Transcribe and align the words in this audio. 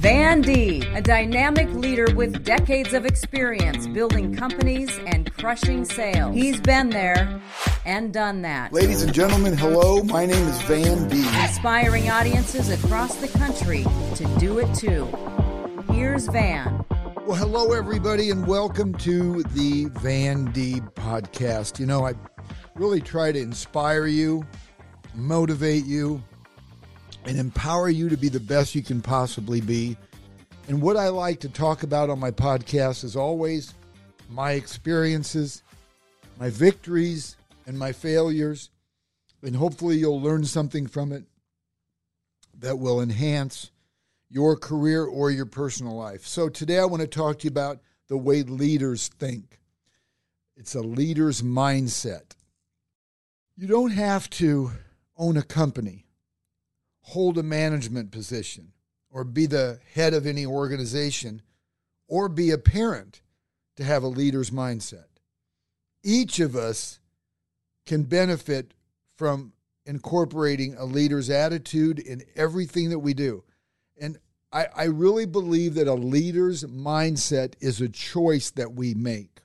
Van 0.00 0.42
Deeb, 0.42 0.96
a 0.96 1.02
dynamic 1.02 1.70
leader 1.74 2.06
with 2.14 2.42
decades 2.42 2.94
of 2.94 3.04
experience 3.04 3.86
building 3.86 4.34
companies 4.34 4.98
and 5.06 5.30
crushing 5.34 5.84
sales. 5.84 6.34
He's 6.34 6.58
been 6.58 6.88
there 6.88 7.38
and 7.84 8.10
done 8.10 8.40
that. 8.40 8.72
Ladies 8.72 9.02
and 9.02 9.12
gentlemen, 9.12 9.54
hello. 9.58 10.02
My 10.02 10.24
name 10.24 10.48
is 10.48 10.62
Van 10.62 11.06
Deeb. 11.10 11.42
Inspiring 11.42 12.08
audiences 12.08 12.70
across 12.70 13.16
the 13.16 13.28
country 13.28 13.84
to 14.14 14.24
do 14.38 14.58
it 14.58 14.74
too. 14.74 15.04
Here's 15.92 16.28
Van. 16.28 16.82
Well, 17.26 17.36
hello, 17.36 17.74
everybody, 17.74 18.30
and 18.30 18.46
welcome 18.46 18.94
to 18.94 19.42
the 19.42 19.90
Van 20.00 20.50
Deeb 20.54 20.94
podcast. 20.94 21.78
You 21.78 21.84
know, 21.84 22.06
I 22.06 22.14
really 22.74 23.02
try 23.02 23.32
to 23.32 23.38
inspire 23.38 24.06
you, 24.06 24.46
motivate 25.14 25.84
you, 25.84 26.22
and 27.24 27.38
empower 27.38 27.88
you 27.88 28.08
to 28.08 28.16
be 28.16 28.28
the 28.28 28.40
best 28.40 28.74
you 28.74 28.82
can 28.82 29.00
possibly 29.00 29.60
be. 29.60 29.96
And 30.68 30.80
what 30.80 30.96
I 30.96 31.08
like 31.08 31.40
to 31.40 31.48
talk 31.48 31.82
about 31.82 32.10
on 32.10 32.18
my 32.18 32.30
podcast 32.30 33.04
is 33.04 33.16
always 33.16 33.74
my 34.28 34.52
experiences, 34.52 35.62
my 36.38 36.50
victories, 36.50 37.36
and 37.66 37.78
my 37.78 37.92
failures. 37.92 38.70
And 39.42 39.56
hopefully, 39.56 39.96
you'll 39.96 40.20
learn 40.20 40.44
something 40.44 40.86
from 40.86 41.12
it 41.12 41.24
that 42.58 42.78
will 42.78 43.00
enhance 43.00 43.70
your 44.28 44.56
career 44.56 45.04
or 45.04 45.30
your 45.30 45.46
personal 45.46 45.96
life. 45.96 46.26
So, 46.26 46.48
today 46.48 46.78
I 46.78 46.84
want 46.84 47.00
to 47.00 47.08
talk 47.08 47.40
to 47.40 47.44
you 47.44 47.50
about 47.50 47.80
the 48.08 48.18
way 48.18 48.42
leaders 48.42 49.08
think. 49.08 49.60
It's 50.56 50.74
a 50.74 50.82
leader's 50.82 51.42
mindset. 51.42 52.34
You 53.56 53.66
don't 53.66 53.92
have 53.92 54.28
to 54.30 54.72
own 55.16 55.36
a 55.36 55.42
company 55.42 56.04
hold 57.02 57.38
a 57.38 57.42
management 57.42 58.10
position 58.10 58.72
or 59.10 59.24
be 59.24 59.46
the 59.46 59.80
head 59.94 60.14
of 60.14 60.26
any 60.26 60.46
organization 60.46 61.42
or 62.08 62.28
be 62.28 62.50
a 62.50 62.58
parent 62.58 63.22
to 63.76 63.84
have 63.84 64.02
a 64.02 64.08
leader's 64.08 64.50
mindset. 64.50 65.06
Each 66.02 66.40
of 66.40 66.56
us 66.56 66.98
can 67.86 68.02
benefit 68.04 68.74
from 69.16 69.52
incorporating 69.86 70.76
a 70.76 70.84
leader's 70.84 71.30
attitude 71.30 71.98
in 71.98 72.22
everything 72.36 72.90
that 72.90 72.98
we 72.98 73.14
do. 73.14 73.42
And 74.00 74.18
I, 74.52 74.66
I 74.74 74.84
really 74.84 75.26
believe 75.26 75.74
that 75.74 75.88
a 75.88 75.94
leader's 75.94 76.64
mindset 76.64 77.54
is 77.60 77.80
a 77.80 77.88
choice 77.88 78.50
that 78.52 78.72
we 78.72 78.94
make. 78.94 79.40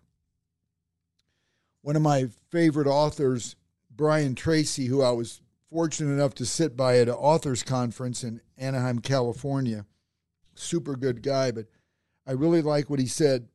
One 1.81 1.95
of 1.95 2.01
my 2.01 2.29
favorite 2.49 2.88
authors, 2.88 3.55
Brian 3.89 4.33
Tracy, 4.33 4.88
who 4.88 5.01
I 5.01 5.11
was 5.11 5.41
fortunate 5.69 6.11
enough 6.11 6.35
to 6.35 6.45
sit 6.45 6.77
by 6.77 6.99
at 6.99 7.08
an 7.08 7.16
authors 7.16 7.63
conference 7.63 8.23
in 8.23 8.41
Anaheim, 8.58 8.99
California. 8.99 9.85
Super 10.55 10.95
good 10.95 11.22
guy, 11.22 11.52
but 11.52 11.66
I 12.25 12.31
really 12.31 12.61
like 12.61 12.89
what 12.89 12.99
he 12.99 13.07
said. 13.07 13.47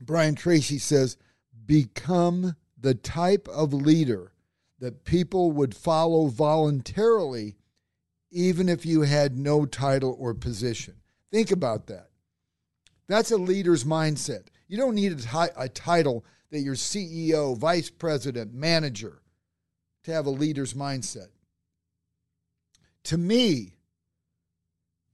Brian 0.00 0.34
Tracy 0.34 0.78
says, 0.78 1.16
become 1.64 2.56
the 2.78 2.94
type 2.94 3.46
of 3.48 3.72
leader 3.72 4.32
that 4.80 5.04
people 5.04 5.52
would 5.52 5.76
follow 5.76 6.26
voluntarily, 6.26 7.54
even 8.32 8.68
if 8.68 8.84
you 8.84 9.02
had 9.02 9.38
no 9.38 9.64
title 9.64 10.16
or 10.18 10.34
position. 10.34 10.94
Think 11.30 11.52
about 11.52 11.86
that. 11.86 12.08
That's 13.06 13.30
a 13.30 13.36
leader's 13.36 13.84
mindset. 13.84 14.46
You 14.66 14.76
don't 14.76 14.96
need 14.96 15.12
a, 15.12 15.16
t- 15.16 15.52
a 15.56 15.68
title 15.68 16.24
that 16.50 16.60
you're 16.60 16.74
CEO, 16.74 17.56
vice 17.56 17.90
president, 17.90 18.52
manager 18.52 19.21
to 20.04 20.12
have 20.12 20.26
a 20.26 20.30
leader's 20.30 20.74
mindset. 20.74 21.28
To 23.04 23.18
me, 23.18 23.74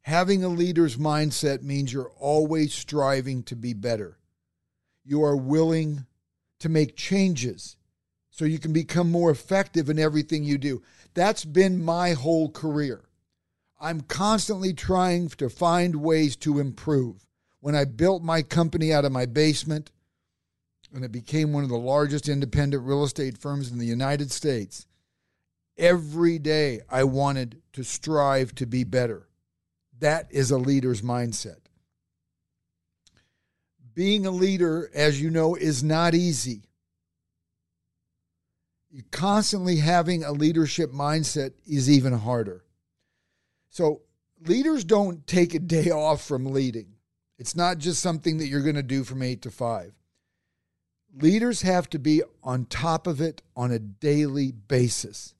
having 0.03 0.45
a 0.45 0.49
leader's 0.49 0.97
mindset 0.97 1.63
means 1.63 1.93
you're 1.93 2.13
always 2.19 2.75
striving 2.75 3.43
to 3.45 3.57
be 3.57 3.73
better. 3.73 4.19
You 5.05 5.25
are 5.25 5.37
willing 5.37 6.07
to 6.61 6.69
make 6.69 6.97
changes 6.97 7.77
so 8.31 8.45
you 8.45 8.59
can 8.59 8.73
become 8.73 9.11
more 9.11 9.31
effective 9.31 9.89
in 9.89 9.99
everything 9.99 10.45
you 10.45 10.59
do. 10.59 10.83
That's 11.15 11.45
been 11.45 11.83
my 11.83 12.13
whole 12.13 12.51
career. 12.51 13.05
I'm 13.81 14.03
constantly 14.03 14.73
trying 14.73 15.29
to 15.31 15.49
find 15.49 15.97
ways 15.97 16.37
to 16.37 16.59
improve. 16.59 17.27
When 17.61 17.75
I 17.75 17.85
built 17.85 18.23
my 18.23 18.43
company 18.43 18.93
out 18.93 19.05
of 19.05 19.13
my 19.13 19.27
basement, 19.27 19.91
and 20.93 21.05
it 21.05 21.13
became 21.13 21.53
one 21.53 21.65
of 21.65 21.69
the 21.69 21.77
largest 21.77 22.29
independent 22.29 22.83
real 22.85 23.05
estate 23.05 23.37
firms 23.39 23.71
in 23.71 23.79
the 23.79 23.87
United 23.87 24.31
States. 24.31 24.87
Every 25.77 26.39
day 26.39 26.81
I 26.91 27.05
wanted 27.05 27.63
to 27.75 27.85
strive 27.85 28.55
to 28.57 28.67
be 28.67 28.85
better. 28.85 29.29
That 30.01 30.29
is 30.31 30.51
a 30.51 30.59
leader's 30.59 31.03
mindset. 31.03 31.59
Being 33.95 34.27
a 34.27 34.31
leader, 34.31 34.91
as 34.95 35.21
you 35.21 35.31
know, 35.31 35.55
is 35.55 35.83
not 35.83 36.15
easy. 36.15 36.63
Constantly 39.11 39.77
having 39.77 40.25
a 40.25 40.33
leadership 40.33 40.93
mindset 40.93 41.53
is 41.67 41.91
even 41.91 42.13
harder. 42.13 42.65
So, 43.71 44.03
leaders 44.47 44.85
don't 44.85 45.27
take 45.27 45.55
a 45.55 45.59
day 45.59 45.91
off 45.91 46.25
from 46.25 46.47
leading. 46.47 46.95
It's 47.39 47.55
not 47.55 47.79
just 47.79 48.01
something 48.01 48.39
that 48.39 48.47
you're 48.47 48.63
going 48.63 48.77
to 48.77 48.83
do 48.83 49.05
from 49.05 49.23
eight 49.23 49.43
to 49.43 49.51
five 49.51 49.93
leaders 51.15 51.63
have 51.63 51.89
to 51.91 51.99
be 51.99 52.23
on 52.43 52.65
top 52.67 53.07
of 53.07 53.21
it 53.21 53.43
on 53.57 53.71
a 53.71 53.79
daily 53.79 54.53
basis, 54.53 55.35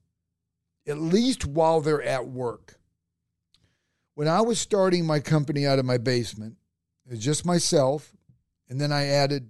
at 0.87 0.97
least 0.97 1.45
while 1.45 1.81
they're 1.81 2.01
at 2.01 2.27
work. 2.27 2.79
When 4.15 4.27
I 4.27 4.41
was 4.41 4.59
starting 4.59 5.05
my 5.05 5.19
company 5.19 5.65
out 5.65 5.79
of 5.79 5.85
my 5.85 5.97
basement, 5.97 6.57
it 7.05 7.11
was 7.11 7.23
just 7.23 7.45
myself, 7.45 8.15
and 8.69 8.79
then 8.79 8.91
I 8.91 9.05
added 9.05 9.49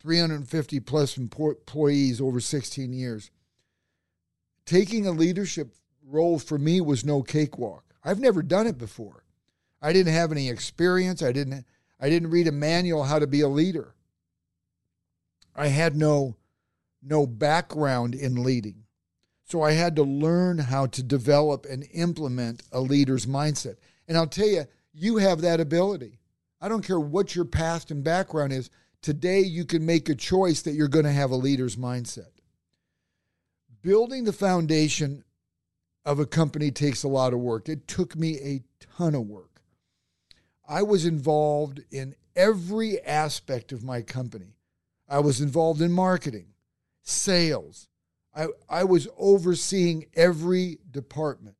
350 0.00 0.80
plus 0.80 1.18
employees 1.18 2.20
over 2.20 2.40
16 2.40 2.92
years. 2.92 3.30
Taking 4.64 5.06
a 5.06 5.12
leadership 5.12 5.74
role 6.06 6.38
for 6.38 6.58
me 6.58 6.80
was 6.80 7.04
no 7.04 7.22
cakewalk. 7.22 7.84
I've 8.04 8.20
never 8.20 8.42
done 8.42 8.66
it 8.66 8.78
before. 8.78 9.24
I 9.80 9.92
didn't 9.92 10.12
have 10.14 10.32
any 10.32 10.48
experience. 10.48 11.22
I 11.22 11.32
didn't 11.32 11.64
I 12.00 12.08
didn't 12.08 12.30
read 12.30 12.46
a 12.46 12.52
manual 12.52 13.04
how 13.04 13.18
to 13.18 13.26
be 13.26 13.40
a 13.40 13.48
leader. 13.48 13.94
I 15.58 15.66
had 15.66 15.96
no 15.96 16.36
no 17.02 17.26
background 17.26 18.14
in 18.14 18.42
leading. 18.42 18.84
So 19.44 19.62
I 19.62 19.72
had 19.72 19.96
to 19.96 20.02
learn 20.02 20.58
how 20.58 20.86
to 20.86 21.02
develop 21.02 21.66
and 21.66 21.86
implement 21.92 22.62
a 22.70 22.80
leader's 22.80 23.26
mindset. 23.26 23.76
And 24.06 24.16
I'll 24.16 24.26
tell 24.26 24.46
you, 24.46 24.64
you 24.92 25.16
have 25.16 25.40
that 25.40 25.60
ability. 25.60 26.18
I 26.60 26.68
don't 26.68 26.84
care 26.84 27.00
what 27.00 27.34
your 27.34 27.44
past 27.44 27.90
and 27.90 28.04
background 28.04 28.52
is. 28.52 28.70
Today, 29.00 29.40
you 29.40 29.64
can 29.64 29.86
make 29.86 30.08
a 30.08 30.14
choice 30.14 30.62
that 30.62 30.72
you're 30.72 30.88
going 30.88 31.04
to 31.04 31.12
have 31.12 31.30
a 31.30 31.36
leader's 31.36 31.76
mindset. 31.76 32.32
Building 33.80 34.24
the 34.24 34.32
foundation 34.32 35.24
of 36.04 36.18
a 36.18 36.26
company 36.26 36.70
takes 36.70 37.04
a 37.04 37.08
lot 37.08 37.32
of 37.32 37.38
work. 37.38 37.68
It 37.68 37.86
took 37.86 38.16
me 38.16 38.38
a 38.38 38.62
ton 38.96 39.14
of 39.14 39.26
work. 39.26 39.62
I 40.68 40.82
was 40.82 41.06
involved 41.06 41.80
in 41.90 42.16
every 42.34 43.00
aspect 43.00 43.72
of 43.72 43.84
my 43.84 44.02
company 44.02 44.57
I 45.08 45.20
was 45.20 45.40
involved 45.40 45.80
in 45.80 45.92
marketing, 45.92 46.48
sales. 47.02 47.88
I, 48.34 48.48
I 48.68 48.84
was 48.84 49.08
overseeing 49.16 50.06
every 50.14 50.78
department. 50.90 51.56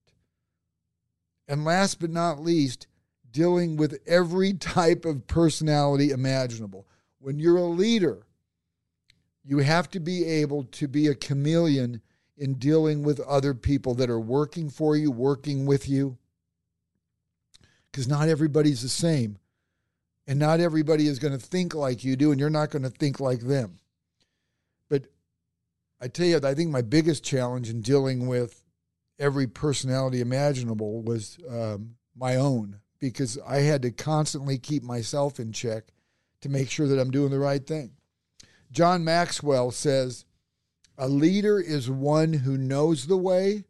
And 1.49 1.65
last 1.65 1.99
but 1.99 2.11
not 2.11 2.41
least, 2.41 2.87
dealing 3.31 3.77
with 3.77 4.01
every 4.07 4.53
type 4.55 5.05
of 5.05 5.27
personality 5.27 6.11
imaginable. 6.11 6.87
When 7.21 7.39
you're 7.39 7.57
a 7.57 7.65
leader, 7.65 8.27
you 9.45 9.59
have 9.59 9.91
to 9.91 10.01
be 10.01 10.25
able 10.25 10.65
to 10.65 10.87
be 10.87 11.07
a 11.07 11.15
chameleon 11.15 12.03
in 12.37 12.55
dealing 12.55 13.03
with 13.03 13.19
other 13.21 13.55
people 13.55 13.95
that 13.95 14.11
are 14.11 14.21
working 14.21 14.69
for 14.69 14.97
you, 14.97 15.11
working 15.11 15.67
with 15.67 15.89
you. 15.89 16.19
Because 17.91 18.07
not 18.07 18.29
everybody's 18.29 18.83
the 18.83 18.89
same. 18.89 19.39
And 20.29 20.39
not 20.39 20.61
everybody 20.61 21.09
is 21.09 21.19
going 21.19 21.33
to 21.33 21.45
think 21.45 21.75
like 21.75 22.05
you 22.05 22.15
do, 22.15 22.31
and 22.31 22.39
you're 22.39 22.51
not 22.51 22.71
going 22.71 22.83
to 22.83 22.91
think 22.91 23.19
like 23.19 23.41
them. 23.41 23.79
But 24.91 25.07
I 26.03 26.09
tell 26.09 26.27
you, 26.27 26.39
I 26.45 26.53
think 26.53 26.71
my 26.71 26.83
biggest 26.83 27.25
challenge 27.25 27.71
in 27.71 27.81
dealing 27.81 28.27
with 28.27 28.63
every 29.19 29.47
personality 29.47 30.21
imaginable 30.21 31.01
was 31.01 31.39
um, 31.49 31.97
my 32.15 32.37
own, 32.37 32.79
because 33.01 33.39
I 33.47 33.61
had 33.61 33.81
to 33.83 33.91
constantly 33.91 34.59
keep 34.59 34.83
myself 34.83 35.41
in 35.41 35.51
check 35.51 35.85
to 36.43 36.51
make 36.51 36.71
sure 36.71 36.87
that 36.87 37.01
I'm 37.01 37.11
doing 37.11 37.31
the 37.31 37.39
right 37.39 37.67
thing. 37.67 37.93
John 38.71 39.03
Maxwell 39.03 39.71
says, 39.71 40.27
a 40.99 41.09
leader 41.09 41.59
is 41.59 41.89
one 41.89 42.35
who 42.35 42.59
knows 42.59 43.07
the 43.07 43.17
way, 43.17 43.65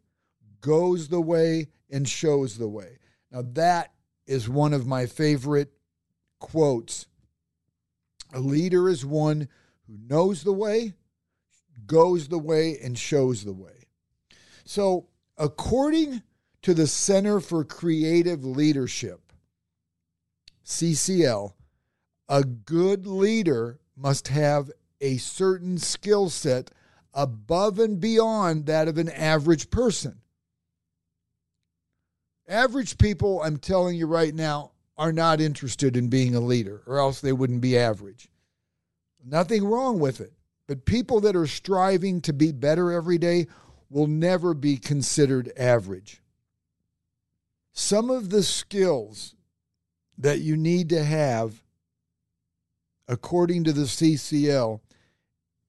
goes 0.61 1.07
the 1.07 1.21
way, 1.21 1.69
and 1.89 2.09
shows 2.09 2.59
the 2.59 2.69
way. 2.69 2.99
Now, 3.31 3.43
that 3.53 3.93
is 4.27 4.49
one 4.49 4.73
of 4.73 4.89
my 4.89 5.07
favorite 5.07 5.73
quotes 6.39 7.07
A 8.33 8.41
leader 8.41 8.89
is 8.89 9.05
one 9.05 9.49
who 9.87 9.99
knows 10.09 10.45
the 10.45 10.53
way, 10.53 10.95
goes 11.87 12.29
the 12.29 12.39
way, 12.39 12.79
and 12.83 12.99
shows 12.99 13.45
the 13.45 13.53
way. 13.53 13.87
So, 14.65 15.09
according 15.37 16.23
to 16.63 16.75
the 16.75 16.87
Center 16.87 17.41
for 17.41 17.65
Creative 17.65 18.45
Leadership, 18.45 19.33
CCL, 20.65 21.55
a 22.29 22.45
good 22.45 23.07
leader 23.07 23.81
must 23.97 24.29
have 24.29 24.71
a 25.01 25.17
certain 25.17 25.79
skill 25.79 26.29
set 26.29 26.71
above 27.15 27.79
and 27.79 27.99
beyond 28.01 28.67
that 28.67 28.89
of 28.89 28.99
an 28.99 29.09
average 29.09 29.71
person. 29.71 30.21
Average 32.47 32.99
people, 32.99 33.43
I'm 33.43 33.59
telling 33.59 33.97
you 33.97 34.07
right 34.07 34.35
now, 34.35 34.73
are 34.99 35.13
not 35.13 35.41
interested 35.41 35.97
in 35.97 36.09
being 36.09 36.35
a 36.35 36.41
leader, 36.41 36.83
or 36.87 36.99
else 36.99 37.21
they 37.21 37.33
wouldn't 37.33 37.61
be 37.61 37.79
average. 37.79 38.29
Nothing 39.25 39.65
wrong 39.65 40.01
with 40.01 40.21
it. 40.21 40.33
But 40.67 40.85
people 40.85 41.21
that 41.21 41.37
are 41.37 41.47
striving 41.47 42.21
to 42.23 42.33
be 42.33 42.53
better 42.53 42.93
every 42.93 43.17
day 43.17 43.47
will 43.89 44.07
never 44.07 44.53
be 44.53 44.77
considered 44.77 45.51
average. 45.57 46.21
Some 47.73 48.11
of 48.11 48.29
the 48.29 48.43
skills 48.43 49.35
that 50.19 50.41
you 50.41 50.57
need 50.57 50.89
to 50.91 51.03
have, 51.03 51.63
according 53.07 53.65
to 53.65 53.73
the 53.73 53.87
CCL, 53.87 54.81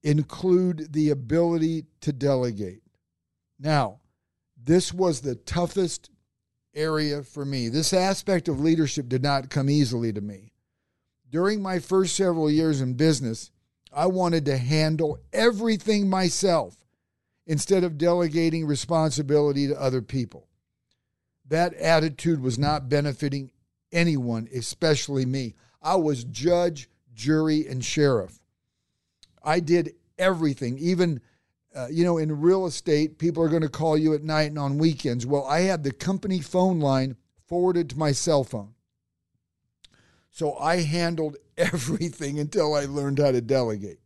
include 0.02 0.92
the 0.92 1.10
ability 1.10 1.86
to 2.00 2.12
delegate. 2.12 2.82
Now, 3.58 4.00
this 4.62 4.92
was 4.92 5.20
the 5.20 5.36
toughest 5.36 6.10
area 6.74 7.22
for 7.22 7.44
me. 7.44 7.68
This 7.68 7.92
aspect 7.92 8.48
of 8.48 8.60
leadership 8.60 9.08
did 9.08 9.22
not 9.22 9.50
come 9.50 9.68
easily 9.68 10.12
to 10.12 10.20
me. 10.20 10.52
During 11.30 11.62
my 11.62 11.78
first 11.78 12.16
several 12.16 12.50
years 12.50 12.80
in 12.80 12.94
business, 12.94 13.50
I 13.92 14.06
wanted 14.06 14.44
to 14.46 14.56
handle 14.56 15.18
everything 15.32 16.08
myself 16.08 16.76
instead 17.46 17.84
of 17.84 17.98
delegating 17.98 18.66
responsibility 18.66 19.66
to 19.66 19.80
other 19.80 20.02
people. 20.02 20.46
That 21.48 21.74
attitude 21.74 22.40
was 22.40 22.58
not 22.58 22.88
benefiting 22.88 23.50
anyone, 23.92 24.48
especially 24.54 25.26
me. 25.26 25.54
I 25.82 25.96
was 25.96 26.24
judge, 26.24 26.88
jury, 27.12 27.66
and 27.66 27.84
sheriff. 27.84 28.38
I 29.42 29.58
did 29.60 29.94
everything, 30.18 30.78
even 30.78 31.20
uh, 31.74 31.86
you 31.90 32.04
know, 32.04 32.18
in 32.18 32.40
real 32.40 32.66
estate, 32.66 33.18
people 33.18 33.42
are 33.42 33.48
going 33.48 33.62
to 33.62 33.68
call 33.68 33.96
you 33.96 34.12
at 34.14 34.24
night 34.24 34.50
and 34.50 34.58
on 34.58 34.78
weekends. 34.78 35.24
Well, 35.24 35.44
I 35.44 35.60
had 35.60 35.84
the 35.84 35.92
company 35.92 36.40
phone 36.40 36.80
line 36.80 37.16
forwarded 37.46 37.90
to 37.90 37.98
my 37.98 38.12
cell 38.12 38.44
phone. 38.44 38.74
So 40.30 40.56
I 40.56 40.82
handled 40.82 41.36
everything 41.56 42.38
until 42.38 42.74
I 42.74 42.86
learned 42.86 43.18
how 43.18 43.32
to 43.32 43.40
delegate. 43.40 43.98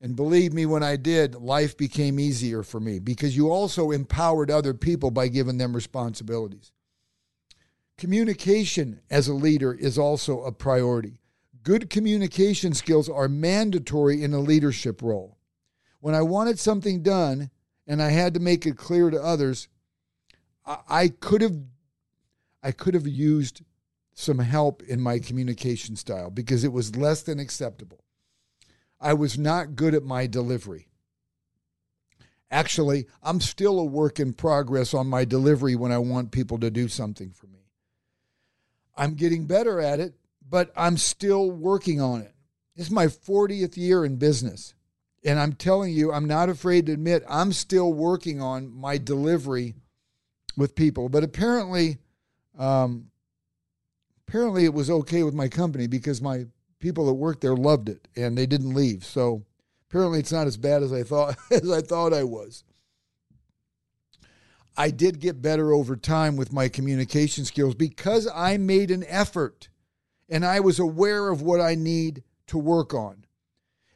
And 0.00 0.16
believe 0.16 0.52
me, 0.52 0.66
when 0.66 0.82
I 0.82 0.96
did, 0.96 1.34
life 1.34 1.78
became 1.78 2.20
easier 2.20 2.62
for 2.62 2.78
me 2.78 2.98
because 2.98 3.34
you 3.34 3.50
also 3.50 3.90
empowered 3.90 4.50
other 4.50 4.74
people 4.74 5.10
by 5.10 5.28
giving 5.28 5.56
them 5.56 5.74
responsibilities. 5.74 6.72
Communication 7.96 9.00
as 9.08 9.28
a 9.28 9.34
leader 9.34 9.72
is 9.72 9.96
also 9.96 10.42
a 10.42 10.52
priority. 10.52 11.20
Good 11.62 11.88
communication 11.88 12.74
skills 12.74 13.08
are 13.08 13.28
mandatory 13.28 14.22
in 14.22 14.34
a 14.34 14.40
leadership 14.40 15.00
role 15.00 15.38
when 16.04 16.14
I 16.14 16.20
wanted 16.20 16.58
something 16.58 17.00
done 17.00 17.48
and 17.86 18.02
I 18.02 18.10
had 18.10 18.34
to 18.34 18.40
make 18.40 18.66
it 18.66 18.76
clear 18.76 19.08
to 19.08 19.22
others, 19.22 19.68
I, 20.66 21.08
could 21.08 21.40
have 21.40 21.56
I 22.62 22.72
could 22.72 22.92
have 22.92 23.06
used 23.06 23.62
some 24.12 24.38
help 24.38 24.82
in 24.82 25.00
my 25.00 25.18
communication 25.18 25.96
style 25.96 26.28
because 26.28 26.62
it 26.62 26.74
was 26.74 26.94
less 26.94 27.22
than 27.22 27.38
acceptable. 27.40 28.04
I 29.00 29.14
was 29.14 29.38
not 29.38 29.76
good 29.76 29.94
at 29.94 30.02
my 30.02 30.26
delivery. 30.26 30.88
Actually, 32.50 33.06
I'm 33.22 33.40
still 33.40 33.78
a 33.78 33.84
work 33.86 34.20
in 34.20 34.34
progress 34.34 34.92
on 34.92 35.06
my 35.06 35.24
delivery 35.24 35.74
when 35.74 35.90
I 35.90 35.96
want 35.96 36.32
people 36.32 36.58
to 36.58 36.70
do 36.70 36.86
something 36.86 37.30
for 37.30 37.46
me. 37.46 37.70
I'm 38.94 39.14
getting 39.14 39.46
better 39.46 39.80
at 39.80 40.00
it, 40.00 40.12
but 40.46 40.70
I'm 40.76 40.98
still 40.98 41.50
working 41.50 42.02
on 42.02 42.20
it. 42.20 42.34
Is 42.76 42.90
my 42.90 43.06
40th 43.06 43.78
year 43.78 44.04
in 44.04 44.16
business. 44.16 44.74
And 45.24 45.38
I'm 45.38 45.54
telling 45.54 45.92
you, 45.92 46.12
I'm 46.12 46.26
not 46.26 46.48
afraid 46.48 46.86
to 46.86 46.92
admit 46.92 47.24
I'm 47.28 47.52
still 47.52 47.92
working 47.92 48.42
on 48.42 48.70
my 48.70 48.98
delivery 48.98 49.74
with 50.56 50.74
people. 50.74 51.08
But 51.08 51.24
apparently, 51.24 51.98
um, 52.58 53.10
apparently 54.28 54.64
it 54.64 54.74
was 54.74 54.90
okay 54.90 55.22
with 55.22 55.34
my 55.34 55.48
company 55.48 55.86
because 55.86 56.20
my 56.20 56.46
people 56.78 57.06
that 57.06 57.14
worked 57.14 57.40
there 57.40 57.56
loved 57.56 57.88
it 57.88 58.06
and 58.14 58.36
they 58.36 58.46
didn't 58.46 58.74
leave. 58.74 59.04
So 59.04 59.44
apparently, 59.88 60.18
it's 60.18 60.32
not 60.32 60.46
as 60.46 60.56
bad 60.56 60.82
as 60.82 60.92
I 60.92 61.02
thought 61.02 61.36
as 61.50 61.70
I 61.70 61.80
thought 61.80 62.12
I 62.12 62.24
was. 62.24 62.64
I 64.76 64.90
did 64.90 65.20
get 65.20 65.40
better 65.40 65.72
over 65.72 65.96
time 65.96 66.36
with 66.36 66.52
my 66.52 66.68
communication 66.68 67.44
skills 67.44 67.76
because 67.76 68.28
I 68.34 68.56
made 68.56 68.90
an 68.90 69.04
effort 69.06 69.68
and 70.28 70.44
I 70.44 70.60
was 70.60 70.80
aware 70.80 71.28
of 71.28 71.42
what 71.42 71.60
I 71.60 71.76
need 71.76 72.24
to 72.48 72.58
work 72.58 72.92
on. 72.92 73.24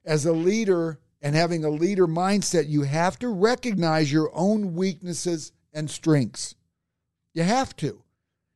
As 0.05 0.25
a 0.25 0.33
leader, 0.33 1.01
and 1.21 1.35
having 1.35 1.65
a 1.65 1.71
leader 1.71 2.07
mindset, 2.07 2.69
you 2.69 2.83
have 2.83 3.19
to 3.19 3.29
recognize 3.29 4.13
your 4.13 4.31
own 4.35 4.75
weaknesses 4.75 5.53
and 5.73 5.91
strengths. 5.91 6.55
You 7.35 7.43
have 7.43 7.75
to. 7.77 8.03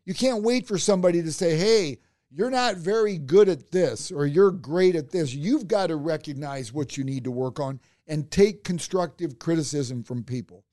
You 0.04 0.14
can't 0.14 0.42
wait 0.42 0.66
for 0.66 0.78
somebody 0.78 1.22
to 1.22 1.32
say, 1.32 1.56
hey, 1.56 1.98
you're 2.30 2.50
not 2.50 2.76
very 2.76 3.18
good 3.18 3.48
at 3.48 3.70
this 3.70 4.10
or 4.10 4.26
you're 4.26 4.50
great 4.50 4.96
at 4.96 5.10
this. 5.10 5.34
You've 5.34 5.68
got 5.68 5.88
to 5.88 5.96
recognize 5.96 6.72
what 6.72 6.96
you 6.96 7.04
need 7.04 7.24
to 7.24 7.30
work 7.30 7.60
on 7.60 7.80
and 8.06 8.30
take 8.30 8.64
constructive 8.64 9.38
criticism 9.38 10.02
from 10.02 10.24
people, 10.24 10.64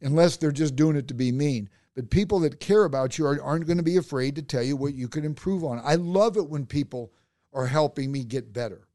unless 0.00 0.36
they're 0.36 0.52
just 0.52 0.76
doing 0.76 0.96
it 0.96 1.08
to 1.08 1.14
be 1.14 1.32
mean. 1.32 1.68
But 1.94 2.08
people 2.08 2.40
that 2.40 2.60
care 2.60 2.84
about 2.84 3.18
you 3.18 3.26
aren't 3.26 3.66
going 3.66 3.76
to 3.76 3.82
be 3.82 3.96
afraid 3.96 4.36
to 4.36 4.42
tell 4.42 4.62
you 4.62 4.76
what 4.76 4.94
you 4.94 5.08
can 5.08 5.24
improve 5.24 5.64
on. 5.64 5.80
I 5.84 5.96
love 5.96 6.36
it 6.36 6.48
when 6.48 6.64
people 6.64 7.12
are 7.52 7.66
helping 7.66 8.12
me 8.12 8.22
get 8.24 8.52
better. 8.52 8.86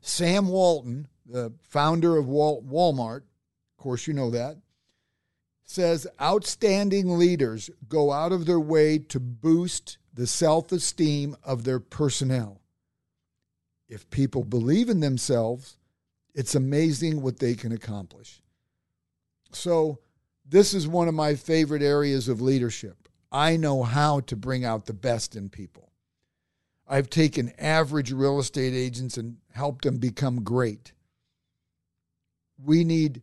Sam 0.00 0.48
Walton, 0.48 1.08
the 1.26 1.52
founder 1.60 2.16
of 2.16 2.26
Walmart, 2.26 3.22
of 3.22 3.82
course, 3.82 4.06
you 4.06 4.14
know 4.14 4.30
that, 4.30 4.56
says 5.64 6.06
outstanding 6.20 7.18
leaders 7.18 7.68
go 7.88 8.10
out 8.10 8.32
of 8.32 8.46
their 8.46 8.60
way 8.60 8.98
to 8.98 9.20
boost 9.20 9.98
the 10.14 10.26
self 10.26 10.72
esteem 10.72 11.36
of 11.44 11.64
their 11.64 11.78
personnel. 11.78 12.60
If 13.88 14.08
people 14.10 14.44
believe 14.44 14.88
in 14.88 15.00
themselves, 15.00 15.76
it's 16.34 16.54
amazing 16.54 17.22
what 17.22 17.38
they 17.38 17.54
can 17.54 17.72
accomplish. 17.72 18.42
So, 19.52 19.98
this 20.46 20.72
is 20.72 20.88
one 20.88 21.08
of 21.08 21.14
my 21.14 21.34
favorite 21.34 21.82
areas 21.82 22.28
of 22.28 22.40
leadership. 22.40 23.08
I 23.30 23.56
know 23.56 23.82
how 23.82 24.20
to 24.20 24.36
bring 24.36 24.64
out 24.64 24.86
the 24.86 24.94
best 24.94 25.36
in 25.36 25.50
people. 25.50 25.87
I've 26.88 27.10
taken 27.10 27.52
average 27.58 28.12
real 28.12 28.38
estate 28.38 28.72
agents 28.72 29.18
and 29.18 29.36
helped 29.52 29.84
them 29.84 29.98
become 29.98 30.42
great. 30.42 30.92
We 32.62 32.82
need 32.82 33.22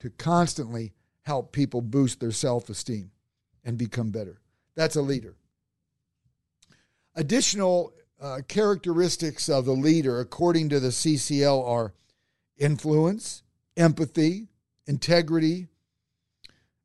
to 0.00 0.10
constantly 0.10 0.92
help 1.22 1.52
people 1.52 1.80
boost 1.80 2.20
their 2.20 2.30
self 2.30 2.70
esteem 2.70 3.10
and 3.64 3.76
become 3.76 4.10
better. 4.10 4.40
That's 4.76 4.94
a 4.94 5.02
leader. 5.02 5.34
Additional 7.16 7.92
uh, 8.20 8.40
characteristics 8.46 9.48
of 9.48 9.64
the 9.64 9.72
leader, 9.72 10.20
according 10.20 10.68
to 10.68 10.78
the 10.78 10.88
CCL, 10.88 11.66
are 11.66 11.92
influence, 12.56 13.42
empathy, 13.76 14.46
integrity, 14.86 15.66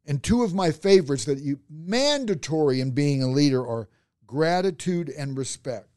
and 0.06 0.24
two 0.24 0.42
of 0.42 0.56
my 0.56 0.72
favorites 0.72 1.26
that 1.26 1.40
you 1.40 1.60
mandatory 1.70 2.82
in 2.82 2.92
being 2.92 3.22
a 3.22 3.28
leader 3.28 3.66
are 3.66 3.88
gratitude 4.26 5.10
and 5.10 5.38
respect 5.38 5.91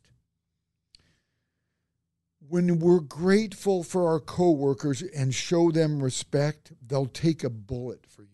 when 2.49 2.79
we're 2.79 3.01
grateful 3.01 3.83
for 3.83 4.09
our 4.09 4.21
coworkers 4.21 5.03
and 5.03 5.35
show 5.35 5.71
them 5.71 6.03
respect, 6.03 6.73
they'll 6.87 7.07
take 7.07 7.43
a 7.43 7.51
bullet 7.51 8.07
for 8.07 8.23
you. 8.23 8.29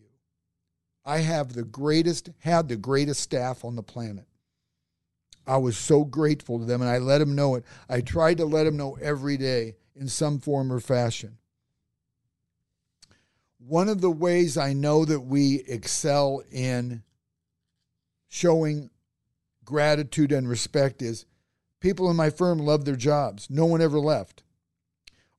I 1.04 1.18
have 1.18 1.52
the 1.52 1.64
greatest, 1.64 2.30
had 2.40 2.68
the 2.68 2.76
greatest 2.76 3.20
staff 3.20 3.64
on 3.64 3.76
the 3.76 3.82
planet. 3.82 4.26
I 5.46 5.56
was 5.56 5.76
so 5.76 6.04
grateful 6.04 6.58
to 6.58 6.64
them 6.64 6.80
and 6.80 6.90
I 6.90 6.98
let 6.98 7.18
them 7.18 7.34
know 7.34 7.54
it. 7.54 7.64
I 7.88 8.00
tried 8.00 8.38
to 8.38 8.44
let 8.44 8.64
them 8.64 8.76
know 8.76 8.98
every 9.00 9.36
day 9.36 9.76
in 9.94 10.08
some 10.08 10.38
form 10.38 10.72
or 10.72 10.80
fashion. 10.80 11.38
One 13.58 13.88
of 13.88 14.00
the 14.00 14.10
ways 14.10 14.56
I 14.56 14.72
know 14.72 15.04
that 15.04 15.20
we 15.20 15.62
excel 15.66 16.42
in 16.50 17.02
showing 18.28 18.90
gratitude 19.64 20.32
and 20.32 20.48
respect 20.48 21.02
is 21.02 21.26
People 21.80 22.10
in 22.10 22.16
my 22.16 22.30
firm 22.30 22.58
loved 22.58 22.87
their 22.87 22.96
jobs. 22.96 23.49
No 23.49 23.64
one 23.64 23.80
ever 23.80 23.99
left. 23.99 24.42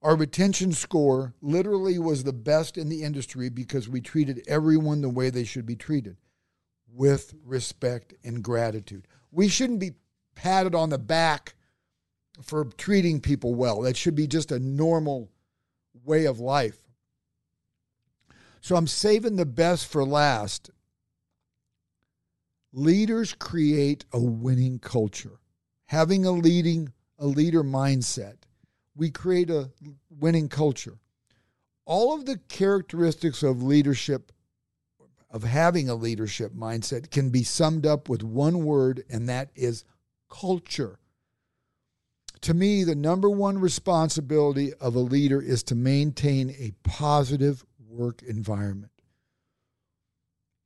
Our 0.01 0.15
retention 0.15 0.71
score 0.71 1.35
literally 1.41 1.99
was 1.99 2.23
the 2.23 2.33
best 2.33 2.77
in 2.77 2.89
the 2.89 3.03
industry 3.03 3.49
because 3.49 3.87
we 3.87 4.01
treated 4.01 4.43
everyone 4.47 5.01
the 5.01 5.09
way 5.09 5.29
they 5.29 5.43
should 5.43 5.67
be 5.67 5.75
treated 5.75 6.17
with 6.91 7.35
respect 7.45 8.15
and 8.23 8.43
gratitude. 8.43 9.07
We 9.31 9.47
shouldn't 9.47 9.79
be 9.79 9.91
patted 10.33 10.73
on 10.73 10.89
the 10.89 10.97
back 10.97 11.53
for 12.41 12.65
treating 12.65 13.21
people 13.21 13.53
well. 13.53 13.81
That 13.81 13.95
should 13.95 14.15
be 14.15 14.25
just 14.25 14.51
a 14.51 14.59
normal 14.59 15.29
way 16.03 16.25
of 16.25 16.39
life. 16.39 16.79
So 18.61 18.75
I'm 18.75 18.87
saving 18.87 19.35
the 19.35 19.45
best 19.45 19.85
for 19.85 20.03
last. 20.03 20.71
Leaders 22.73 23.33
create 23.33 24.05
a 24.11 24.19
winning 24.19 24.79
culture. 24.79 25.40
Having 25.91 26.25
a 26.25 26.31
leading 26.31 26.93
a 27.19 27.25
leader 27.25 27.65
mindset, 27.65 28.37
we 28.95 29.11
create 29.11 29.49
a 29.49 29.71
winning 30.09 30.47
culture. 30.47 30.99
All 31.83 32.13
of 32.13 32.25
the 32.25 32.37
characteristics 32.47 33.43
of 33.43 33.61
leadership 33.61 34.31
of 35.29 35.43
having 35.43 35.89
a 35.89 35.95
leadership 35.95 36.53
mindset 36.53 37.11
can 37.11 37.29
be 37.29 37.43
summed 37.43 37.85
up 37.85 38.07
with 38.07 38.23
one 38.23 38.63
word 38.63 39.03
and 39.09 39.27
that 39.27 39.49
is 39.53 39.83
culture. 40.29 40.97
To 42.39 42.53
me, 42.53 42.85
the 42.85 42.95
number 42.95 43.29
one 43.29 43.57
responsibility 43.57 44.73
of 44.75 44.95
a 44.95 44.99
leader 44.99 45.41
is 45.41 45.61
to 45.63 45.75
maintain 45.75 46.51
a 46.51 46.71
positive 46.87 47.65
work 47.89 48.23
environment. 48.23 48.93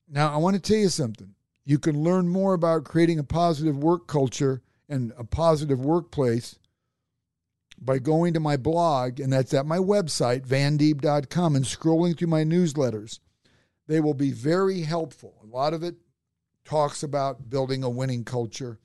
Now, 0.08 0.32
I 0.32 0.38
want 0.38 0.56
to 0.56 0.62
tell 0.62 0.78
you 0.80 0.90
something. 0.90 1.34
You 1.66 1.80
can 1.80 2.04
learn 2.04 2.28
more 2.28 2.54
about 2.54 2.84
creating 2.84 3.18
a 3.18 3.24
positive 3.24 3.76
work 3.76 4.06
culture 4.06 4.62
and 4.88 5.14
a 5.18 5.24
positive 5.24 5.80
workplace 5.80 6.58
by 7.80 8.00
going 8.00 8.34
to 8.34 8.40
my 8.40 8.58
blog, 8.58 9.20
and 9.20 9.32
that's 9.32 9.54
at 9.54 9.66
my 9.66 9.78
website, 9.78 10.46
vandeeb.com, 10.46 11.56
and 11.56 11.66
scrolling 11.66 12.18
through 12.18 12.28
my 12.28 12.44
newsletters. 12.44 13.20
They 13.88 14.00
will 14.00 14.14
be 14.14 14.32
very 14.32 14.82
helpful. 14.82 15.36
A 15.44 15.46
lot 15.46 15.74
of 15.74 15.84
it 15.84 15.96
talks 16.64 17.04
about 17.04 17.50
building 17.50 17.84
a 17.84 17.90
winning 17.90 18.24
culture 18.24 18.80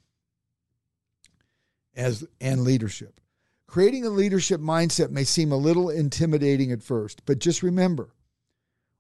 as 1.95 2.25
and 2.41 2.63
leadership. 2.63 3.21
Creating 3.67 4.05
a 4.05 4.11
leadership 4.11 4.61
mindset 4.61 5.11
may 5.11 5.25
seem 5.25 5.53
a 5.53 5.57
little 5.57 5.91
intimidating 5.91 6.73
at 6.73 6.83
first, 6.83 7.25
but 7.25 7.39
just 7.39 7.63
remember, 7.63 8.15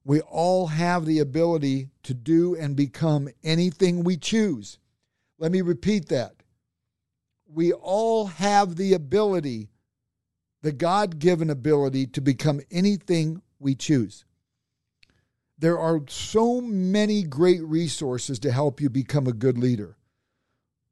we 0.04 0.20
all 0.20 0.68
have 0.68 1.04
the 1.04 1.18
ability 1.18 1.88
to 2.04 2.14
do 2.14 2.54
and 2.56 2.76
become 2.76 3.28
anything 3.42 4.02
we 4.02 4.16
choose. 4.16 4.78
Let 5.38 5.52
me 5.52 5.60
repeat 5.60 6.08
that. 6.08 6.39
We 7.52 7.72
all 7.72 8.26
have 8.26 8.76
the 8.76 8.92
ability, 8.92 9.70
the 10.62 10.72
God 10.72 11.18
given 11.18 11.50
ability, 11.50 12.06
to 12.08 12.20
become 12.20 12.60
anything 12.70 13.42
we 13.58 13.74
choose. 13.74 14.24
There 15.58 15.78
are 15.78 16.00
so 16.08 16.60
many 16.60 17.22
great 17.22 17.62
resources 17.62 18.38
to 18.40 18.52
help 18.52 18.80
you 18.80 18.88
become 18.88 19.26
a 19.26 19.32
good 19.32 19.58
leader. 19.58 19.96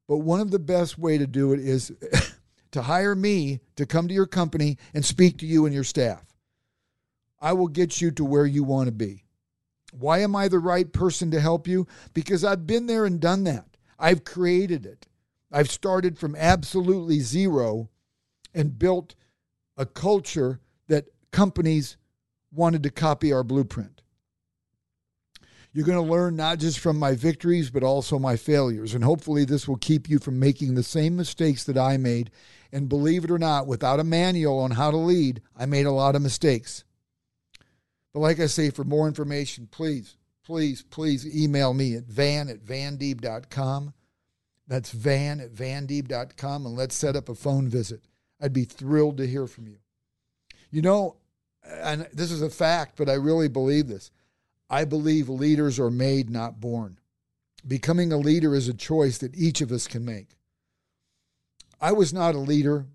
But 0.06 0.18
one 0.18 0.40
of 0.40 0.50
the 0.50 0.58
best 0.58 0.98
way 0.98 1.16
to 1.16 1.26
do 1.26 1.52
it 1.52 1.60
is 1.60 1.92
to 2.72 2.82
hire 2.82 3.14
me 3.14 3.60
to 3.76 3.86
come 3.86 4.08
to 4.08 4.14
your 4.14 4.26
company 4.26 4.78
and 4.92 5.04
speak 5.04 5.38
to 5.38 5.46
you 5.46 5.64
and 5.64 5.74
your 5.74 5.84
staff. 5.84 6.24
I 7.40 7.52
will 7.52 7.68
get 7.68 8.00
you 8.00 8.10
to 8.12 8.24
where 8.24 8.46
you 8.46 8.64
want 8.64 8.86
to 8.86 8.92
be. 8.92 9.24
Why 9.92 10.18
am 10.18 10.34
I 10.36 10.48
the 10.48 10.58
right 10.58 10.92
person 10.92 11.30
to 11.30 11.40
help 11.40 11.66
you? 11.66 11.86
Because 12.12 12.44
I've 12.44 12.66
been 12.66 12.86
there 12.86 13.06
and 13.06 13.20
done 13.20 13.44
that. 13.44 13.76
I've 13.98 14.24
created 14.24 14.84
it. 14.84 15.06
I've 15.50 15.70
started 15.70 16.18
from 16.18 16.36
absolutely 16.36 17.20
zero 17.20 17.88
and 18.54 18.78
built 18.78 19.14
a 19.76 19.86
culture 19.86 20.60
that 20.88 21.06
companies 21.30 21.96
wanted 22.52 22.82
to 22.82 22.90
copy 22.90 23.32
our 23.32 23.44
blueprint. 23.44 24.02
You're 25.72 25.86
going 25.86 26.04
to 26.04 26.12
learn 26.12 26.34
not 26.34 26.58
just 26.58 26.78
from 26.80 26.98
my 26.98 27.14
victories, 27.14 27.70
but 27.70 27.82
also 27.82 28.18
my 28.18 28.36
failures. 28.36 28.94
And 28.94 29.04
hopefully, 29.04 29.44
this 29.44 29.68
will 29.68 29.76
keep 29.76 30.08
you 30.08 30.18
from 30.18 30.38
making 30.38 30.74
the 30.74 30.82
same 30.82 31.14
mistakes 31.14 31.64
that 31.64 31.76
I 31.76 31.98
made. 31.98 32.30
And 32.72 32.88
believe 32.88 33.24
it 33.24 33.30
or 33.30 33.38
not, 33.38 33.66
without 33.66 34.00
a 34.00 34.04
manual 34.04 34.58
on 34.58 34.72
how 34.72 34.90
to 34.90 34.96
lead, 34.96 35.42
I 35.56 35.66
made 35.66 35.86
a 35.86 35.92
lot 35.92 36.16
of 36.16 36.22
mistakes. 36.22 36.84
But 38.12 38.20
like 38.20 38.40
I 38.40 38.46
say, 38.46 38.70
for 38.70 38.84
more 38.84 39.06
information, 39.06 39.68
please, 39.70 40.16
please, 40.44 40.82
please 40.82 41.26
email 41.26 41.74
me 41.74 41.94
at 41.94 42.04
van 42.04 42.48
at 42.48 42.64
vandeeb.com. 42.64 43.92
That's 44.68 44.90
van 44.92 45.40
at 45.40 45.54
vandeeb.com, 45.54 46.66
and 46.66 46.76
let's 46.76 46.94
set 46.94 47.16
up 47.16 47.28
a 47.28 47.34
phone 47.34 47.68
visit. 47.68 48.02
I'd 48.40 48.52
be 48.52 48.64
thrilled 48.64 49.16
to 49.16 49.26
hear 49.26 49.46
from 49.46 49.66
you. 49.66 49.78
You 50.70 50.82
know, 50.82 51.16
and 51.66 52.06
this 52.12 52.30
is 52.30 52.42
a 52.42 52.50
fact, 52.50 52.96
but 52.96 53.08
I 53.08 53.14
really 53.14 53.48
believe 53.48 53.88
this. 53.88 54.10
I 54.70 54.84
believe 54.84 55.30
leaders 55.30 55.80
are 55.80 55.90
made, 55.90 56.28
not 56.28 56.60
born. 56.60 56.98
Becoming 57.66 58.12
a 58.12 58.18
leader 58.18 58.54
is 58.54 58.68
a 58.68 58.74
choice 58.74 59.18
that 59.18 59.34
each 59.34 59.62
of 59.62 59.72
us 59.72 59.86
can 59.86 60.04
make. 60.04 60.36
I 61.80 61.92
was 61.92 62.12
not 62.12 62.34
a 62.34 62.38
leader 62.38 62.86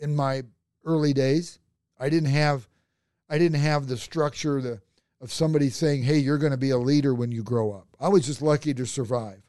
in 0.00 0.16
my 0.16 0.42
early 0.84 1.12
days. 1.12 1.58
I 1.98 2.08
didn't 2.08 2.30
have 2.30 2.66
I 3.28 3.38
didn't 3.38 3.60
have 3.60 3.86
the 3.86 3.96
structure 3.96 4.60
the, 4.60 4.80
of 5.20 5.32
somebody 5.32 5.70
saying, 5.70 6.02
"Hey, 6.02 6.18
you're 6.18 6.38
going 6.38 6.50
to 6.50 6.58
be 6.58 6.70
a 6.70 6.78
leader 6.78 7.14
when 7.14 7.30
you 7.30 7.44
grow 7.44 7.72
up." 7.72 7.86
I 8.00 8.08
was 8.08 8.26
just 8.26 8.42
lucky 8.42 8.74
to 8.74 8.86
survive. 8.86 9.42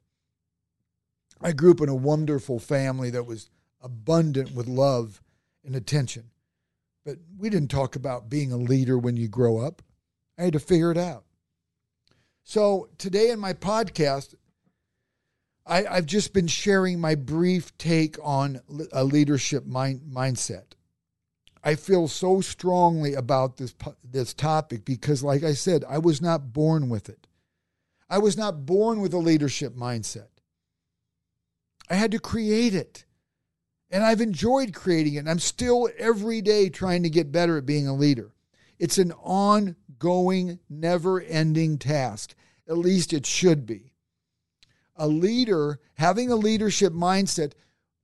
I 1.41 1.51
grew 1.51 1.71
up 1.71 1.81
in 1.81 1.89
a 1.89 1.95
wonderful 1.95 2.59
family 2.59 3.09
that 3.11 3.25
was 3.25 3.49
abundant 3.81 4.53
with 4.53 4.67
love 4.67 5.21
and 5.65 5.75
attention. 5.75 6.29
But 7.03 7.17
we 7.37 7.49
didn't 7.49 7.71
talk 7.71 7.95
about 7.95 8.29
being 8.29 8.51
a 8.51 8.57
leader 8.57 8.97
when 8.97 9.17
you 9.17 9.27
grow 9.27 9.57
up. 9.57 9.81
I 10.37 10.43
had 10.43 10.53
to 10.53 10.59
figure 10.59 10.91
it 10.91 10.97
out. 10.97 11.25
So 12.43 12.89
today 12.97 13.29
in 13.31 13.39
my 13.39 13.53
podcast, 13.53 14.35
I, 15.65 15.83
have 15.83 16.05
just 16.05 16.33
been 16.33 16.47
sharing 16.47 16.99
my 16.99 17.15
brief 17.15 17.75
take 17.77 18.17
on 18.23 18.61
a 18.91 19.03
leadership 19.03 19.65
mind, 19.65 20.01
mindset. 20.11 20.73
I 21.63 21.75
feel 21.75 22.07
so 22.07 22.41
strongly 22.41 23.13
about 23.13 23.57
this 23.57 23.75
this 24.03 24.33
topic 24.33 24.83
because, 24.83 25.23
like 25.23 25.43
I 25.43 25.53
said, 25.53 25.83
I 25.87 25.99
was 25.99 26.19
not 26.19 26.53
born 26.53 26.89
with 26.89 27.07
it. 27.07 27.27
I 28.09 28.17
was 28.17 28.35
not 28.35 28.65
born 28.65 28.99
with 28.99 29.13
a 29.13 29.19
leadership 29.19 29.75
mindset. 29.75 30.40
I 31.91 31.95
had 31.95 32.11
to 32.11 32.19
create 32.19 32.73
it. 32.73 33.03
And 33.89 34.03
I've 34.03 34.21
enjoyed 34.21 34.73
creating 34.73 35.15
it. 35.15 35.19
And 35.19 35.29
I'm 35.29 35.39
still 35.39 35.89
every 35.97 36.41
day 36.41 36.69
trying 36.69 37.03
to 37.03 37.09
get 37.09 37.31
better 37.31 37.57
at 37.57 37.65
being 37.65 37.87
a 37.87 37.93
leader. 37.93 38.31
It's 38.79 38.97
an 38.97 39.11
ongoing, 39.11 40.59
never 40.69 41.19
ending 41.21 41.77
task. 41.77 42.33
At 42.67 42.77
least 42.77 43.11
it 43.11 43.25
should 43.25 43.65
be. 43.65 43.91
A 44.95 45.07
leader, 45.07 45.79
having 45.95 46.31
a 46.31 46.35
leadership 46.35 46.93
mindset, 46.93 47.53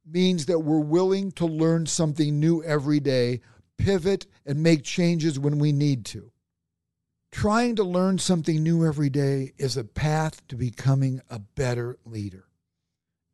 means 0.06 0.48
that 0.48 0.60
we're 0.60 0.80
willing 0.80 1.32
to 1.34 1.46
learn 1.46 1.86
something 1.86 2.40
new 2.40 2.62
every 2.64 3.00
day, 3.00 3.40
pivot, 3.78 4.28
and 4.46 4.62
make 4.62 4.84
changes 4.84 5.40
when 5.40 5.60
we 5.60 5.72
need 5.72 6.04
to. 6.06 6.32
Trying 7.32 7.76
to 7.78 7.84
learn 7.84 8.18
something 8.18 8.62
new 8.62 8.86
every 8.86 9.10
day 9.10 9.54
is 9.58 9.78
a 9.78 9.84
path 9.84 10.46
to 10.48 10.58
becoming 10.58 11.22
a 11.30 11.40
better 11.40 11.98
leader. 12.04 12.47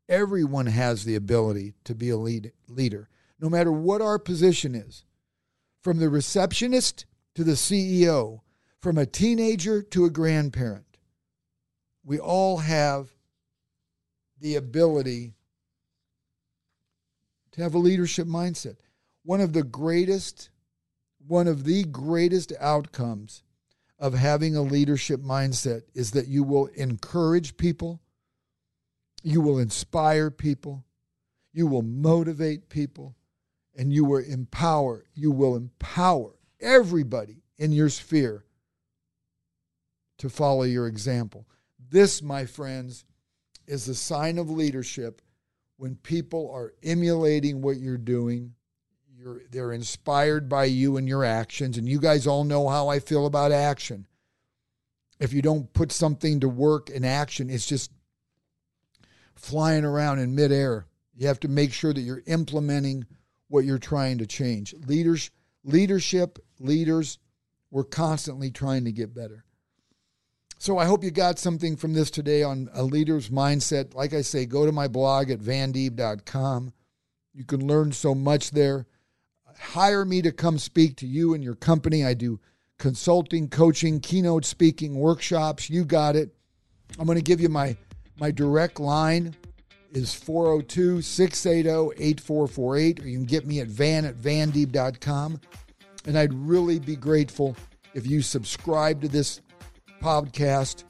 Everyone 0.09 0.65
has 0.65 1.05
the 1.05 1.15
ability 1.15 1.73
to 1.85 1.95
be 1.95 2.09
a 2.09 2.17
lead, 2.17 2.51
leader, 2.67 3.09
no 3.39 3.49
matter 3.49 3.71
what 3.71 4.01
our 4.01 4.19
position 4.19 4.75
is. 4.75 5.05
From 5.81 5.99
the 5.99 6.09
receptionist 6.09 7.05
to 7.35 7.43
the 7.43 7.53
CEO, 7.53 8.41
from 8.79 8.97
a 8.97 9.05
teenager 9.05 9.81
to 9.81 10.05
a 10.05 10.09
grandparent. 10.09 10.97
We 12.05 12.19
all 12.19 12.57
have 12.57 13.09
the 14.39 14.55
ability 14.55 15.33
to 17.53 17.63
have 17.63 17.73
a 17.73 17.79
leadership 17.79 18.27
mindset. 18.27 18.75
One 19.23 19.39
of 19.39 19.53
the 19.53 19.63
greatest, 19.63 20.49
one 21.25 21.47
of 21.47 21.63
the 21.63 21.85
greatest 21.85 22.51
outcomes 22.59 23.43
of 23.97 24.13
having 24.13 24.55
a 24.55 24.61
leadership 24.61 25.21
mindset 25.21 25.83
is 25.93 26.11
that 26.11 26.27
you 26.27 26.43
will 26.43 26.65
encourage 26.75 27.55
people, 27.55 28.01
you 29.23 29.41
will 29.41 29.59
inspire 29.59 30.29
people, 30.29 30.83
you 31.53 31.65
will 31.65 31.81
motivate 31.81 32.69
people, 32.69 33.15
and 33.75 33.91
you 33.91 34.05
will 34.05 34.23
empower, 34.23 35.05
you 35.15 35.31
will 35.31 35.55
empower 35.55 36.35
everybody 36.59 37.41
in 37.57 37.71
your 37.71 37.89
sphere 37.89 38.45
to 40.17 40.29
follow 40.29 40.63
your 40.63 40.87
example. 40.87 41.47
This, 41.89 42.21
my 42.21 42.45
friends, 42.45 43.05
is 43.65 43.87
a 43.87 43.95
sign 43.95 44.37
of 44.37 44.49
leadership 44.49 45.21
when 45.77 45.95
people 45.95 46.51
are 46.53 46.73
emulating 46.83 47.61
what 47.61 47.77
you're 47.77 47.97
doing. 47.97 48.53
You're, 49.17 49.41
they're 49.49 49.73
inspired 49.73 50.49
by 50.49 50.65
you 50.65 50.97
and 50.97 51.07
your 51.07 51.23
actions. 51.23 51.77
And 51.77 51.87
you 51.87 51.99
guys 51.99 52.27
all 52.27 52.43
know 52.43 52.67
how 52.67 52.89
I 52.89 52.99
feel 52.99 53.25
about 53.25 53.51
action. 53.51 54.07
If 55.19 55.33
you 55.33 55.41
don't 55.41 55.71
put 55.73 55.91
something 55.91 56.41
to 56.41 56.49
work 56.49 56.89
in 56.89 57.05
action, 57.05 57.49
it's 57.49 57.65
just 57.65 57.91
flying 59.35 59.83
around 59.83 60.19
in 60.19 60.35
midair. 60.35 60.85
You 61.15 61.27
have 61.27 61.39
to 61.41 61.47
make 61.47 61.73
sure 61.73 61.93
that 61.93 62.01
you're 62.01 62.23
implementing 62.27 63.05
what 63.47 63.65
you're 63.65 63.77
trying 63.77 64.17
to 64.17 64.25
change. 64.25 64.73
Leaders, 64.85 65.31
leadership, 65.63 66.39
leaders 66.59 67.19
we're 67.73 67.83
constantly 67.83 68.51
trying 68.51 68.85
to 68.85 68.91
get 68.91 69.15
better. 69.15 69.43
So 70.59 70.77
I 70.77 70.85
hope 70.85 71.03
you 71.03 71.09
got 71.09 71.39
something 71.39 71.75
from 71.75 71.93
this 71.93 72.11
today 72.11 72.43
on 72.43 72.69
a 72.71 72.83
leader's 72.83 73.29
mindset. 73.29 73.95
Like 73.95 74.13
I 74.13 74.21
say, 74.21 74.45
go 74.45 74.67
to 74.67 74.71
my 74.71 74.87
blog 74.87 75.31
at 75.31 75.39
vandeeb.com. 75.39 76.71
You 77.33 77.43
can 77.43 77.67
learn 77.67 77.91
so 77.91 78.13
much 78.13 78.51
there. 78.51 78.85
Hire 79.59 80.05
me 80.05 80.21
to 80.21 80.31
come 80.31 80.59
speak 80.59 80.97
to 80.97 81.07
you 81.07 81.33
and 81.33 81.43
your 81.43 81.55
company. 81.55 82.05
I 82.05 82.13
do 82.13 82.39
consulting, 82.77 83.49
coaching, 83.49 83.99
keynote 83.99 84.45
speaking, 84.45 84.93
workshops. 84.93 85.67
You 85.67 85.83
got 85.83 86.15
it. 86.15 86.29
I'm 86.99 87.07
going 87.07 87.17
to 87.17 87.23
give 87.23 87.41
you 87.41 87.49
my 87.49 87.75
My 88.19 88.31
direct 88.31 88.79
line 88.79 89.35
is 89.91 90.13
402 90.13 91.01
680 91.01 92.03
8448, 92.03 92.99
or 92.99 93.07
you 93.07 93.17
can 93.17 93.25
get 93.25 93.45
me 93.45 93.59
at 93.59 93.67
van 93.67 94.05
at 94.05 94.15
vandeeb.com. 94.15 95.39
And 96.05 96.17
I'd 96.17 96.33
really 96.33 96.79
be 96.79 96.95
grateful 96.95 97.55
if 97.93 98.05
you 98.07 98.21
subscribe 98.21 99.01
to 99.01 99.07
this 99.07 99.41
podcast 100.01 100.83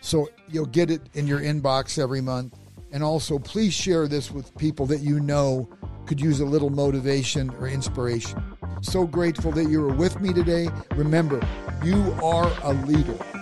so 0.00 0.28
you'll 0.48 0.66
get 0.66 0.90
it 0.90 1.02
in 1.14 1.26
your 1.26 1.40
inbox 1.40 1.98
every 1.98 2.20
month. 2.20 2.58
And 2.92 3.02
also, 3.02 3.38
please 3.38 3.72
share 3.72 4.06
this 4.06 4.30
with 4.30 4.56
people 4.58 4.84
that 4.86 5.00
you 5.00 5.20
know 5.20 5.68
could 6.06 6.20
use 6.20 6.40
a 6.40 6.44
little 6.44 6.70
motivation 6.70 7.48
or 7.50 7.68
inspiration. 7.68 8.42
So 8.82 9.06
grateful 9.06 9.50
that 9.52 9.70
you 9.70 9.80
were 9.80 9.94
with 9.94 10.20
me 10.20 10.32
today. 10.32 10.68
Remember, 10.94 11.40
you 11.82 12.12
are 12.22 12.52
a 12.62 12.74
leader. 12.74 13.41